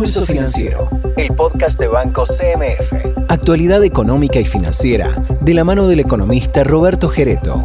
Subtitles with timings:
[0.00, 3.28] Pulso Financiero, el podcast de Banco CMF.
[3.28, 5.10] Actualidad económica y financiera
[5.42, 7.62] de la mano del economista Roberto Gereto.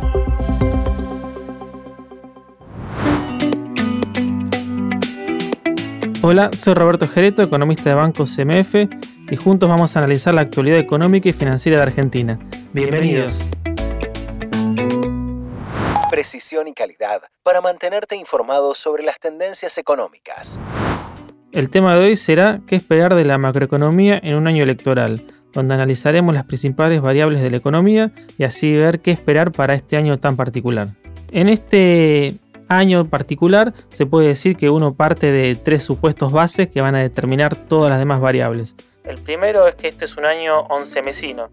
[6.22, 8.76] Hola, soy Roberto Gereto, economista de Banco CMF,
[9.32, 12.38] y juntos vamos a analizar la actualidad económica y financiera de Argentina.
[12.74, 13.46] Bienvenidos.
[16.10, 20.60] Precisión y calidad para mantenerte informado sobre las tendencias económicas.
[21.56, 25.22] El tema de hoy será qué esperar de la macroeconomía en un año electoral,
[25.54, 29.96] donde analizaremos las principales variables de la economía y así ver qué esperar para este
[29.96, 30.90] año tan particular.
[31.32, 32.36] En este
[32.68, 37.00] año particular se puede decir que uno parte de tres supuestos bases que van a
[37.00, 38.76] determinar todas las demás variables.
[39.06, 41.48] El primero es que este es un año once mesino.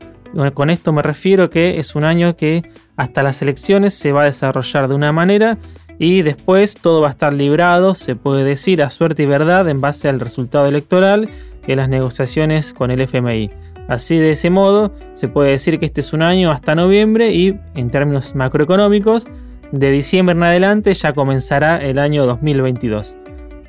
[0.54, 4.24] Con esto me refiero que es un año que hasta las elecciones se va a
[4.24, 5.58] desarrollar de una manera
[5.98, 9.80] y después todo va a estar librado, se puede decir, a suerte y verdad en
[9.80, 11.28] base al resultado electoral
[11.66, 13.50] y las negociaciones con el FMI.
[13.88, 17.58] Así de ese modo, se puede decir que este es un año hasta noviembre y
[17.74, 19.26] en términos macroeconómicos,
[19.72, 23.16] de diciembre en adelante ya comenzará el año 2022.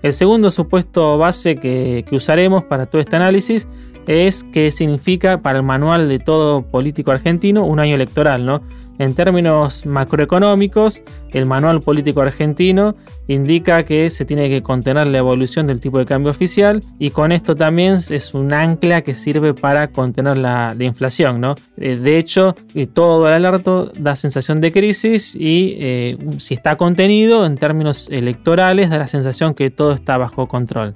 [0.02, 3.70] El segundo supuesto base que usaremos para todo este análisis
[4.08, 8.62] es qué significa para el manual de todo político argentino un año electoral, ¿no?
[9.00, 11.02] En términos macroeconómicos,
[11.32, 12.96] el manual político argentino
[13.28, 17.32] indica que se tiene que contener la evolución del tipo de cambio oficial y con
[17.32, 21.42] esto también es un ancla que sirve para contener la, inflación.
[21.42, 21.56] ¿no?
[21.78, 26.76] Eh, de hecho, eh, todo el alerto da sensación de crisis y eh, si está
[26.76, 30.94] contenido en términos electorales da la sensación que todo está bajo control.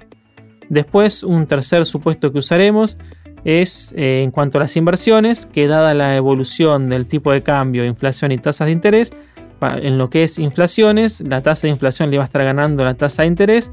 [0.68, 2.98] Después, un tercer supuesto que usaremos
[3.44, 7.84] es eh, en cuanto a las inversiones, que dada la evolución del tipo de cambio,
[7.84, 9.12] inflación y tasas de interés,
[9.60, 12.94] en lo que es inflaciones, la tasa de inflación le va a estar ganando la
[12.94, 13.72] tasa de interés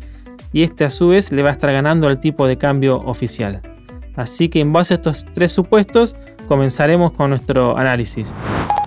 [0.51, 3.61] y este a su vez le va a estar ganando el tipo de cambio oficial.
[4.15, 6.15] Así que en base a estos tres supuestos
[6.47, 8.33] comenzaremos con nuestro análisis.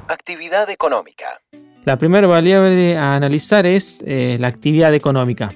[0.09, 1.27] Actividad económica.
[1.85, 5.49] La primera variable a analizar es eh, la actividad económica,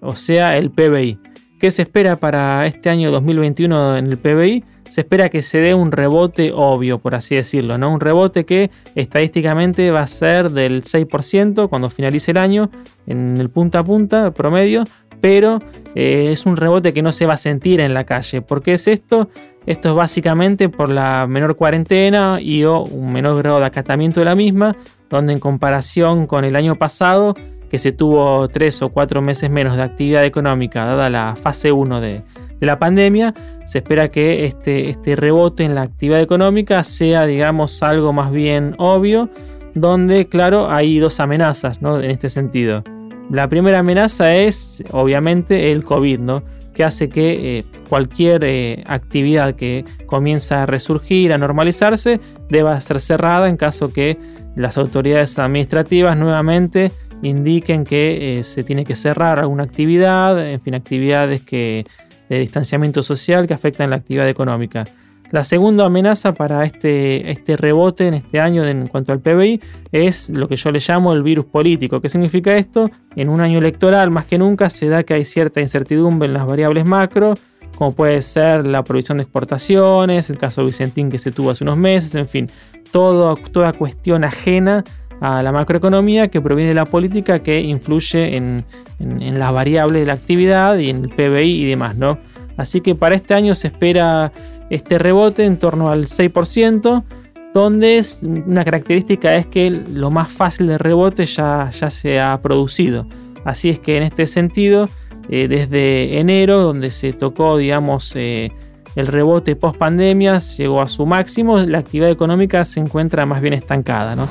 [0.00, 1.18] o sea, el PBI.
[1.64, 4.64] ¿Qué se espera para este año 2021 en el PBI?
[4.86, 7.90] Se espera que se dé un rebote obvio, por así decirlo, ¿no?
[7.90, 12.70] Un rebote que estadísticamente va a ser del 6% cuando finalice el año,
[13.06, 14.84] en el punta a punta promedio,
[15.22, 15.58] pero
[15.94, 18.42] eh, es un rebote que no se va a sentir en la calle.
[18.42, 19.30] ¿Por qué es esto?
[19.64, 24.26] Esto es básicamente por la menor cuarentena y o un menor grado de acatamiento de
[24.26, 24.76] la misma,
[25.08, 27.34] donde en comparación con el año pasado
[27.74, 32.00] que se tuvo tres o cuatro meses menos de actividad económica dada la fase 1
[32.00, 32.22] de,
[32.60, 33.34] la pandemia,
[33.66, 38.76] se espera que este, este rebote en la actividad económica sea, digamos, algo más bien
[38.78, 39.28] obvio,
[39.74, 42.00] donde, claro, hay dos amenazas ¿no?
[42.00, 42.84] en este sentido.
[43.28, 46.44] La primera amenaza es, obviamente, el COVID, ¿no?
[46.74, 53.00] que hace que eh, cualquier eh, actividad que comienza a resurgir, a normalizarse, deba ser
[53.00, 54.16] cerrada en caso que
[54.54, 60.74] las autoridades administrativas nuevamente indiquen que eh, se tiene que cerrar alguna actividad, en fin,
[60.74, 61.84] actividades que,
[62.28, 64.84] de distanciamiento social que afectan la actividad económica.
[65.30, 69.60] La segunda amenaza para este, este rebote en este año en cuanto al PBI
[69.90, 72.00] es lo que yo le llamo el virus político.
[72.00, 72.90] ¿Qué significa esto?
[73.16, 76.46] En un año electoral, más que nunca, se da que hay cierta incertidumbre en las
[76.46, 77.34] variables macro,
[77.76, 81.78] como puede ser la provisión de exportaciones, el caso Vicentín que se tuvo hace unos
[81.78, 82.48] meses, en fin,
[82.92, 84.84] todo, toda cuestión ajena
[85.20, 88.64] a la macroeconomía que proviene de la política que influye en,
[88.98, 92.18] las variables de la actividad y en el PBI y demás, ¿no?
[92.56, 94.32] Así que para este año se espera
[94.70, 97.04] este rebote en torno al 6%,
[97.52, 98.04] donde
[98.46, 103.06] una característica es que lo más fácil de rebote ya, ya se ha producido.
[103.44, 104.88] Así es que en este sentido,
[105.28, 108.52] eh, desde enero, donde se tocó, digamos, eh,
[108.96, 113.54] el rebote post pandemia, llegó a su máximo, la actividad económica se encuentra más bien
[113.54, 114.28] estancada, ¿no?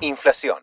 [0.00, 0.56] Inflación.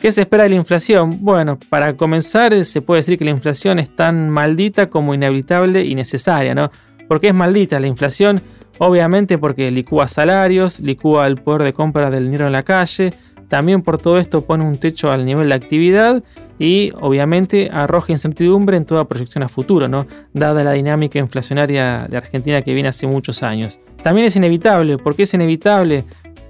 [0.00, 1.18] ¿Qué se espera de la inflación?
[1.20, 5.94] Bueno, para comenzar se puede decir que la inflación es tan maldita como inevitable y
[5.94, 6.70] necesaria, ¿no?
[7.08, 8.42] ¿Por qué es maldita la inflación?
[8.78, 13.14] Obviamente porque licúa salarios, licúa el poder de compra del dinero en la calle,
[13.48, 16.22] también por todo esto pone un techo al nivel de actividad
[16.58, 20.06] y obviamente arroja incertidumbre en toda proyección a futuro, ¿no?
[20.32, 23.80] dada la dinámica inflacionaria de Argentina que viene hace muchos años.
[24.02, 26.04] También es inevitable, ¿por qué es inevitable?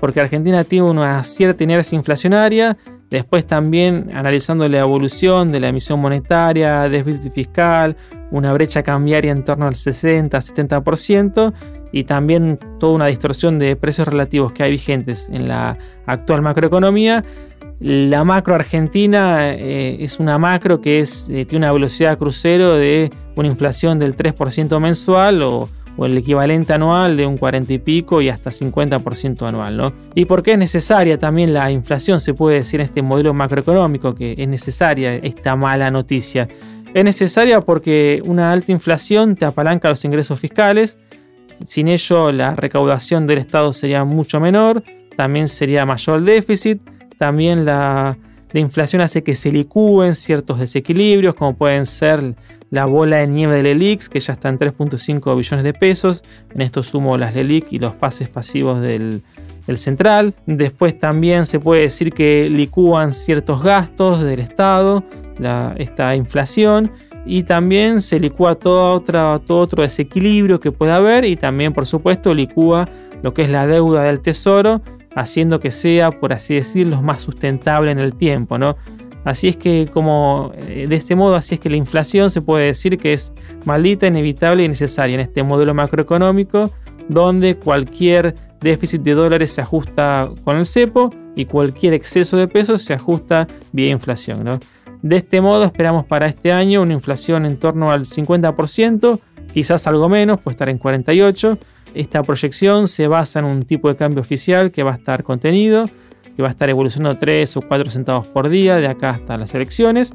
[0.05, 2.77] Porque Argentina tiene una cierta inercia inflacionaria,
[3.09, 7.97] después también analizando la evolución de la emisión monetaria, déficit fiscal,
[8.31, 11.55] una brecha cambiaria en torno al 60-70%
[11.91, 17.25] y también toda una distorsión de precios relativos que hay vigentes en la actual macroeconomía,
[17.81, 23.49] La macro argentina eh, es una macro que eh, tiene una velocidad crucero de una
[23.49, 28.51] inflación del 3% mensual o, el equivalente anual de un 40 y pico y hasta
[28.51, 29.77] 50% anual.
[29.77, 29.93] ¿no?
[30.15, 32.21] ¿Y por qué es necesaria también la inflación?
[32.21, 36.49] Se puede decir en este modelo macroeconómico que es necesaria esta mala noticia.
[36.95, 40.99] Es necesaria porque una alta inflación te apalanca los ingresos fiscales,
[41.65, 44.83] sin ello la recaudación del Estado sería mucho menor,
[45.17, 46.81] también sería mayor el déficit,
[47.19, 48.17] también la,
[48.53, 52.37] inflación hace que se licúen ciertos desequilibrios, como pueden ser
[52.75, 56.25] la bola de nieve del ELIX, que ya está en 3.5 billones de pesos.
[56.53, 59.23] En esto sumo las LELIC y los pases pasivos del,
[59.77, 60.35] central.
[60.45, 65.05] Después también se puede decir que licúan ciertos gastos del Estado,
[65.79, 66.91] esta inflación.
[67.25, 71.25] Y también se licúa todo, todo otro desequilibrio que pueda haber.
[71.25, 72.89] Y también, por supuesto, licúa
[73.23, 74.83] lo que es la deuda del tesoro
[75.15, 78.77] haciendo que sea, por así decirlo, más sustentable en el tiempo, ¿no?
[79.25, 82.67] Así es que como eh, de este modo, así es que la inflación se puede
[82.67, 83.33] decir que es
[83.65, 86.71] maldita, inevitable y necesaria en este modelo macroeconómico
[87.09, 92.83] donde cualquier déficit de dólares se ajusta con el cepo y cualquier exceso de pesos
[92.83, 94.59] se ajusta vía inflación.
[95.03, 99.21] De este modo esperamos para este año una inflación en torno al 50%,
[99.53, 101.59] quizás algo menos, puede estar en 48%,
[101.95, 105.85] esta proyección se basa en un tipo de cambio oficial que va a estar contenido,
[106.37, 109.55] que va a estar evolucionando 3 o 4 centavos por día de acá hasta las
[109.55, 110.15] elecciones.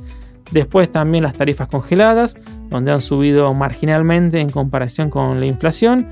[0.51, 2.37] Después también las tarifas congeladas,
[2.69, 6.07] donde han subido marginalmente en comparación con la inflación.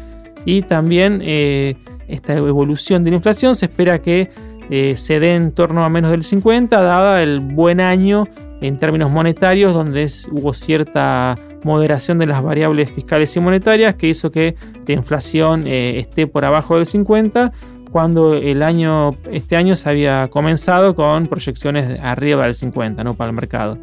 [0.45, 1.75] Y también eh,
[2.07, 4.29] esta evolución de la inflación se espera que
[4.69, 8.25] eh, se dé en torno a menos del 50, dada el buen año
[8.61, 14.31] en términos monetarios, donde hubo cierta moderación de las variables fiscales y monetarias que hizo
[14.31, 14.55] que
[14.85, 17.51] la inflación eh, esté por abajo del 50
[17.91, 23.13] cuando el año, este año se había comenzado con proyecciones arriba del 50 ¿no?
[23.13, 23.77] para el mercado.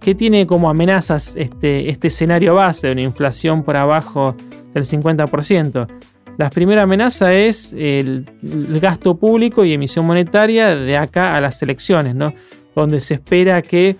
[0.00, 4.36] ¿Qué tiene como amenazas este, este escenario base de una inflación por abajo
[4.74, 5.86] del 50%?
[6.38, 8.26] La primera amenaza es el,
[8.80, 12.32] gasto público y emisión monetaria de acá a las elecciones, ¿no?
[12.74, 13.96] donde se espera que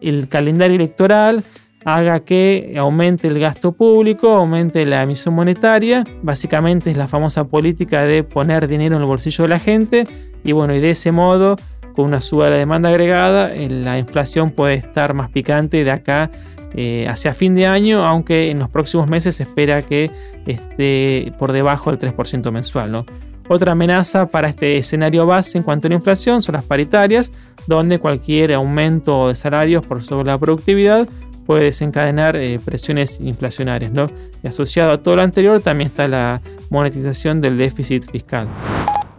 [0.00, 1.44] el calendario electoral
[1.84, 6.04] haga que aumente el gasto público, aumente la emisión monetaria.
[6.22, 10.04] Básicamente es la famosa política de poner dinero en el bolsillo de la gente
[10.46, 11.56] y bueno, y de ese modo,
[11.94, 15.90] con una suba de la demanda agregada, eh, la inflación puede estar más picante de
[15.90, 16.30] acá
[16.74, 20.10] eh, hacia fin de año, aunque en los próximos meses se espera que
[20.46, 22.92] esté por debajo del 3% mensual.
[22.92, 23.06] ¿no?
[23.48, 27.32] Otra amenaza para este escenario base en cuanto a la inflación son las paritarias,
[27.66, 31.08] donde cualquier aumento de salarios por sobre la productividad
[31.46, 33.92] puede desencadenar eh, presiones inflacionarias.
[33.92, 34.10] ¿no?
[34.42, 36.40] Y asociado a todo lo anterior también está la
[36.70, 38.48] monetización del déficit fiscal.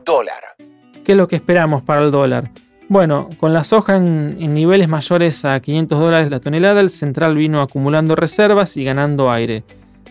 [0.06, 0.36] Dólar.
[1.04, 2.52] ¿Qué es lo que esperamos para el dólar?
[2.90, 7.36] Bueno, con la soja en, en, niveles mayores a 500 dólares la tonelada, el central
[7.36, 9.64] vino acumulando reservas y ganando aire.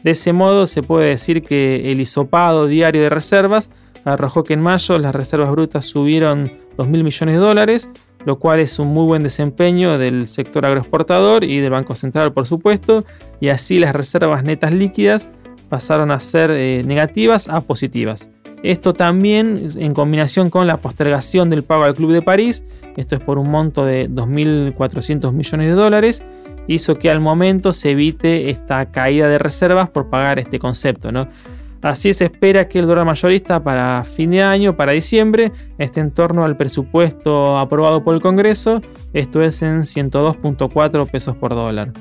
[0.03, 3.71] De ese modo se puede decir que el hisopado diario de reservas
[4.05, 6.45] arrojó que en mayo las reservas brutas subieron
[6.77, 7.89] 2.000 millones de dólares,
[8.26, 12.44] lo cual es un muy buen desempeño del sector agroexportador y del Banco Central, por
[12.44, 13.05] supuesto,
[13.40, 15.31] y así las reservas netas líquidas
[15.69, 18.28] pasaron a ser eh, negativas a positivas.
[18.64, 22.64] Esto también en combinación con la postergación del pago al Club de París,
[22.96, 26.25] esto es por un monto de 2.400 millones de dólares,
[26.67, 31.12] hizo que al momento se evite esta caída de reservas por pagar este concepto.
[31.12, 31.29] ¿no?
[31.82, 36.10] Así se espera que el dólar mayorista para fin de año, para diciembre, esté en
[36.10, 38.81] torno al presupuesto aprobado por el Congreso,
[39.12, 41.93] esto es en 102.4 pesos por dólar.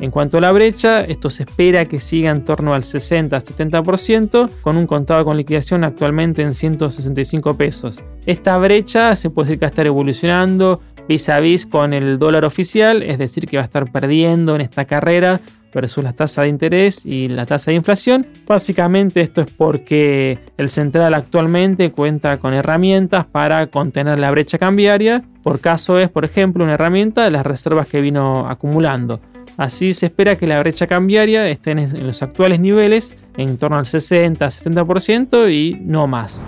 [0.00, 4.76] En cuanto a la brecha, esto se espera que siga en torno al 60-70%, con
[4.76, 8.04] un contado con liquidación actualmente en 165 pesos.
[8.24, 12.18] Esta brecha se puede decir que va a estar evolucionando vis a vis con el
[12.18, 15.40] dólar oficial, es decir, que va a estar perdiendo en esta carrera
[15.72, 18.26] versus la tasa de interés y la tasa de inflación.
[18.46, 25.22] Básicamente esto es porque el central actualmente cuenta con herramientas para contener la brecha cambiaria.
[25.42, 29.20] Por caso es, por ejemplo, una herramienta de las reservas que vino acumulando.
[29.56, 33.86] Así se espera que la brecha cambiaria esté en los actuales niveles, en torno al
[33.86, 36.46] 60-70% y no más.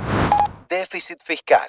[0.69, 1.69] Déficit fiscal.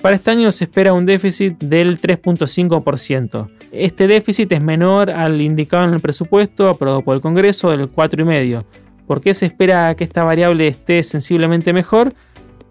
[0.00, 3.50] Para este año se espera un déficit del 3.5%.
[3.72, 8.64] Este déficit es menor al indicado en el presupuesto aprobado por el Congreso del 4,5%.
[9.06, 12.14] ¿Por qué se espera que esta variable esté sensiblemente mejor?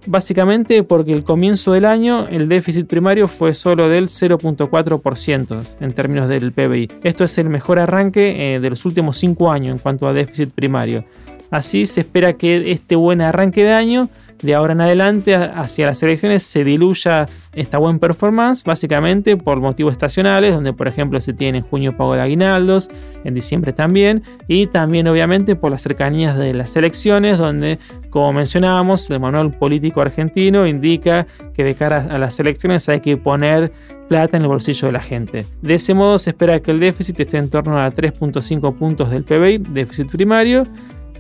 [0.06, 6.30] Básicamente porque el comienzo del año el déficit primario fue solo del 0.4% en términos
[6.30, 6.88] del PBI.
[7.04, 10.52] Esto es el mejor arranque eh, de los últimos 5 años en cuanto a déficit
[10.52, 11.04] primario.
[11.52, 14.10] Así se espera que este buen arranque de año
[14.42, 19.92] de ahora en adelante hacia las elecciones se diluya esta buen performance, básicamente por motivos
[19.92, 22.90] estacionales, donde por ejemplo se tiene en junio pago de aguinaldos,
[23.24, 27.80] en diciembre también, y también obviamente por las cercanías de las elecciones, donde
[28.10, 33.18] como mencionábamos, el manual político argentino indica que de cara a las elecciones hay que
[33.18, 33.72] poner
[34.08, 35.46] plata en el bolsillo de la gente.
[35.62, 39.24] De ese modo se espera que el déficit esté en torno a 3.5 puntos del
[39.24, 40.64] PBI, déficit primario,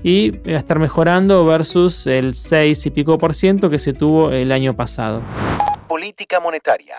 [0.03, 4.32] y va a estar mejorando versus el 6 y pico por ciento que se tuvo
[4.32, 5.22] el año pasado.
[5.88, 6.96] Política monetaria.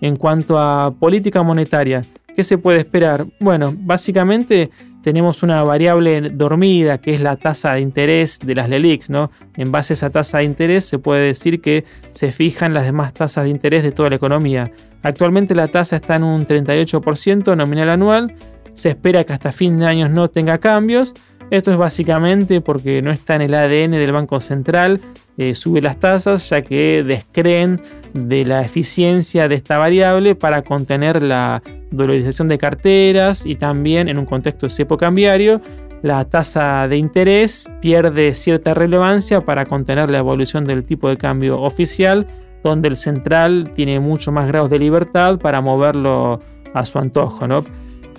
[0.00, 2.02] En cuanto a política monetaria,
[2.34, 3.26] ¿qué se puede esperar?
[3.40, 4.70] Bueno, básicamente
[5.02, 9.30] tenemos una variable dormida que es la tasa de interés de las LELIX, ¿no?
[9.56, 13.14] En base a esa tasa de interés se puede decir que se fijan las demás
[13.14, 14.70] tasas de interés de toda la economía.
[15.02, 18.34] Actualmente la tasa está en un 38% nominal anual,
[18.72, 21.14] se espera que hasta fin de año no tenga cambios,
[21.50, 25.00] esto es básicamente porque no está en el ADN del Banco Central,
[25.38, 27.80] eh, sube las tasas ya que descreen
[28.14, 34.18] de la eficiencia de esta variable para contener la dolarización de carteras y también en
[34.18, 35.60] un contexto cepo cambiario
[36.02, 41.60] la tasa de interés pierde cierta relevancia para contener la evolución del tipo de cambio
[41.60, 42.26] oficial
[42.62, 46.40] donde el central tiene mucho más grados de libertad para moverlo
[46.74, 47.46] a su antojo.
[47.46, 47.64] ¿no?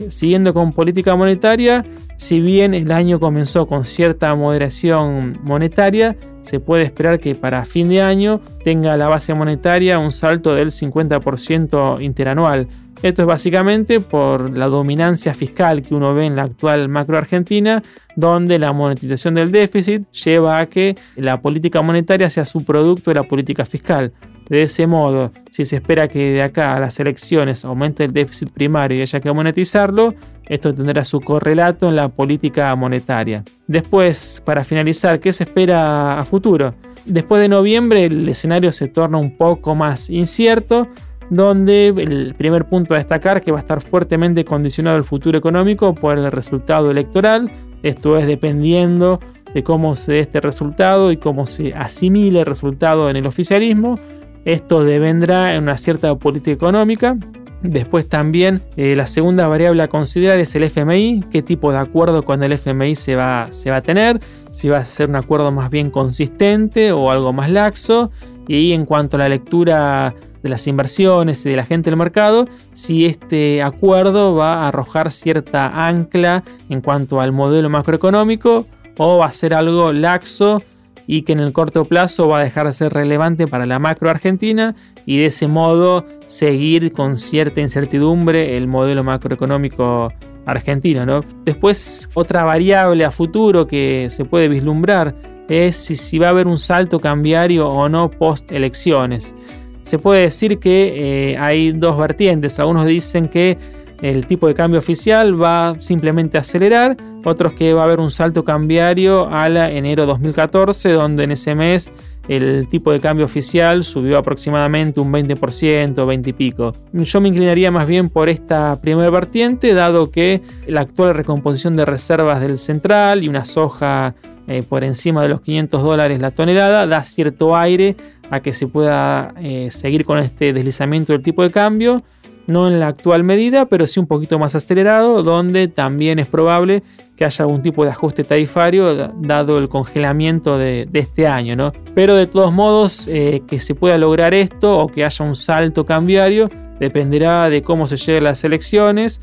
[0.09, 1.83] Siguiendo con política monetaria,
[2.17, 7.89] si bien el año comenzó con cierta moderación monetaria, se puede esperar que para fin
[7.89, 12.67] de año tenga la base monetaria un salto del 50% interanual.
[13.03, 17.83] Esto es básicamente por la dominancia fiscal que uno ve en la actual macro argentina,
[18.15, 23.15] donde la monetización del déficit lleva a que la política monetaria sea su producto de
[23.15, 24.13] la política fiscal.
[24.49, 28.51] De ese modo, si se espera que de acá a las elecciones aumente el déficit
[28.51, 30.13] primario y haya que monetizarlo,
[30.47, 33.43] esto tendrá su correlato en la política monetaria.
[33.65, 36.75] Después, para finalizar, ¿qué se espera a futuro?
[37.07, 40.89] Después de noviembre el escenario se torna un poco más incierto,
[41.31, 45.95] donde el primer punto a destacar que va a estar fuertemente condicionado el futuro económico
[45.95, 47.49] por el resultado electoral,
[47.81, 49.19] esto es dependiendo
[49.55, 53.97] de cómo se dé este resultado y cómo se asimile el resultado en el oficialismo.
[54.45, 57.17] Esto devendrá en una cierta política económica.
[57.61, 62.21] Después también eh, la segunda variable a considerar es el FMI, qué tipo de acuerdo
[62.21, 64.19] con el FMI se va, se va a tener,
[64.51, 68.11] si va a ser un acuerdo más bien consistente o algo más laxo.
[68.47, 72.45] Y en cuanto a la lectura de las inversiones y de la gente del mercado,
[72.71, 78.65] si este acuerdo va a arrojar cierta ancla en cuanto al modelo macroeconómico
[78.97, 80.61] o va a ser algo laxo
[81.07, 84.09] y que en el corto plazo va a dejar de ser relevante para la macro
[84.09, 90.13] argentina y de ese modo seguir con cierta incertidumbre el modelo macroeconómico
[90.45, 91.05] argentino.
[91.05, 91.21] ¿no?
[91.45, 95.15] Después otra variable a futuro que se puede vislumbrar
[95.47, 99.33] es si, va a haber un salto cambiario o no post elecciones.
[99.81, 102.59] Se puede decir que eh, hay dos vertientes.
[102.59, 103.57] Algunos dicen que
[104.01, 108.11] el tipo de cambio oficial va simplemente a acelerar, otros que va a haber un
[108.11, 111.91] salto cambiario a la enero 2014, donde en ese mes
[112.27, 116.71] el tipo de cambio oficial subió aproximadamente un 20%, 20 y pico.
[116.91, 121.85] Yo me inclinaría más bien por esta primera vertiente, dado que la actual recomposición de
[121.85, 124.13] reservas del central y una soja
[124.47, 127.97] eh, por encima de los 500 dólares la tonelada da cierto aire
[128.29, 132.01] a que se pueda eh, seguir con este deslizamiento del tipo de cambio
[132.47, 136.83] no en la actual medida, pero sí un poquito más acelerado, donde también es probable
[137.15, 141.55] que haya algún tipo de ajuste tarifario dado el congelamiento de, este año.
[141.55, 141.71] ¿no?
[141.93, 145.85] Pero de todos modos, eh, que se pueda lograr esto o que haya un salto
[145.85, 146.49] cambiario
[146.79, 149.21] dependerá de cómo se lleguen las elecciones,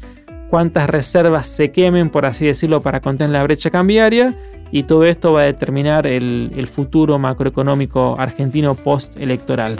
[0.50, 4.34] cuántas reservas se quemen, por así decirlo, para contener la brecha cambiaria.
[4.70, 9.76] Y todo esto va a determinar el, el futuro macroeconómico argentino post-electoral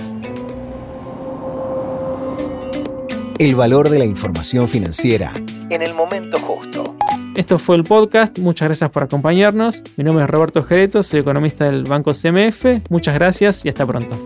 [3.38, 5.33] el valor de la información financiera
[5.71, 6.97] en el momento justo.
[7.37, 9.83] Esto fue el podcast, muchas gracias por acompañarnos.
[9.97, 12.91] Mi nombre es Roberto Gereto, soy economista del Banco CMF.
[12.91, 14.17] Muchas gracias y hasta pronto.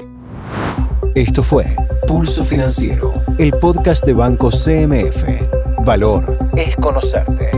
[1.15, 1.65] Esto fue
[2.07, 5.25] Pulso Financiero, el podcast de Banco CMF.
[5.85, 7.50] Valor es conocerte.